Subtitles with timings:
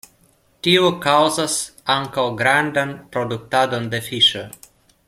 [0.67, 1.57] Tio kaŭzas
[1.97, 4.45] ankaŭ grandan produktadon de fiŝo.